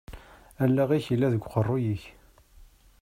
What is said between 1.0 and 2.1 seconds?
yella deg uqerru-k.